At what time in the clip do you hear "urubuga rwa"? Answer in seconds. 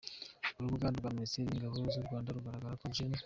0.57-1.09